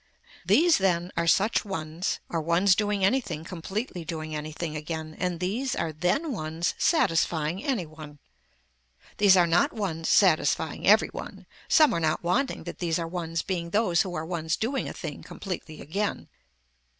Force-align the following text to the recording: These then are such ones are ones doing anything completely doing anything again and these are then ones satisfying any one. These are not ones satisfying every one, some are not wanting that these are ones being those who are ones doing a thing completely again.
These 0.43 0.79
then 0.79 1.11
are 1.15 1.27
such 1.27 1.63
ones 1.63 2.19
are 2.31 2.41
ones 2.41 2.73
doing 2.73 3.05
anything 3.05 3.43
completely 3.43 4.03
doing 4.03 4.35
anything 4.35 4.75
again 4.75 5.15
and 5.19 5.39
these 5.39 5.75
are 5.75 5.93
then 5.93 6.31
ones 6.31 6.73
satisfying 6.79 7.63
any 7.63 7.85
one. 7.85 8.17
These 9.19 9.37
are 9.37 9.45
not 9.45 9.73
ones 9.73 10.09
satisfying 10.09 10.87
every 10.87 11.09
one, 11.09 11.45
some 11.67 11.93
are 11.93 11.99
not 11.99 12.23
wanting 12.23 12.63
that 12.63 12.79
these 12.79 12.97
are 12.97 13.07
ones 13.07 13.43
being 13.43 13.69
those 13.69 14.01
who 14.01 14.15
are 14.15 14.25
ones 14.25 14.55
doing 14.55 14.89
a 14.89 14.93
thing 14.93 15.21
completely 15.21 15.81
again. 15.81 16.29